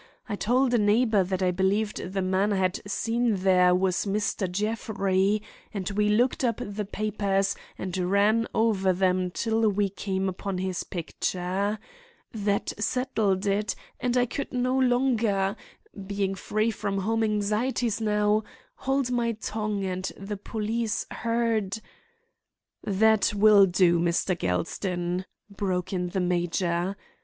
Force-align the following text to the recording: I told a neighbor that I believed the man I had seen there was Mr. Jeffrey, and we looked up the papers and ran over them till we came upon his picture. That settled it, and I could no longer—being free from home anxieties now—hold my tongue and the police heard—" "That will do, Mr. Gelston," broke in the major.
I 0.27 0.35
told 0.35 0.73
a 0.73 0.79
neighbor 0.79 1.23
that 1.23 1.43
I 1.43 1.51
believed 1.51 1.97
the 2.13 2.23
man 2.23 2.51
I 2.53 2.55
had 2.55 2.79
seen 2.87 3.35
there 3.35 3.75
was 3.75 4.07
Mr. 4.07 4.49
Jeffrey, 4.51 5.43
and 5.75 5.87
we 5.91 6.09
looked 6.09 6.43
up 6.43 6.59
the 6.59 6.85
papers 6.85 7.55
and 7.77 7.95
ran 7.95 8.47
over 8.55 8.93
them 8.93 9.29
till 9.29 9.69
we 9.69 9.89
came 9.89 10.27
upon 10.27 10.57
his 10.57 10.83
picture. 10.83 11.77
That 12.33 12.73
settled 12.79 13.45
it, 13.45 13.75
and 13.99 14.17
I 14.17 14.25
could 14.25 14.51
no 14.51 14.75
longer—being 14.75 16.33
free 16.33 16.71
from 16.71 16.97
home 16.97 17.23
anxieties 17.23 18.01
now—hold 18.01 19.11
my 19.11 19.33
tongue 19.33 19.85
and 19.85 20.11
the 20.17 20.35
police 20.37 21.05
heard—" 21.11 21.77
"That 22.83 23.33
will 23.35 23.67
do, 23.67 23.99
Mr. 23.99 24.35
Gelston," 24.35 25.25
broke 25.55 25.93
in 25.93 26.07
the 26.09 26.19
major. 26.19 26.95